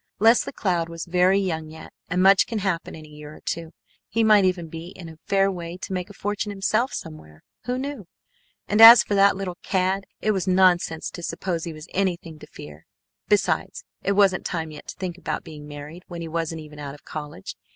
[0.17, 3.69] Leslie Cloud was very young yet, and much can happen in a year or two.
[4.09, 7.77] He might even be in a fair way to make a fortune himself somewhere, who
[7.77, 8.07] knew?
[8.67, 12.47] And as for that little cad, it was nonsense to suppose he was anything to
[12.47, 12.87] fear.
[13.27, 16.95] Besides, it wasn't time yet to think about being married when he wasn't even out
[16.95, 17.55] of college.